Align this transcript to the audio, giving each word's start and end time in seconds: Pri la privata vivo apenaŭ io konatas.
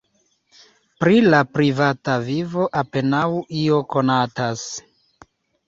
Pri 1.03 1.19
la 1.25 1.41
privata 1.57 2.15
vivo 2.31 2.67
apenaŭ 2.83 3.23
io 3.63 3.79
konatas. 3.95 4.69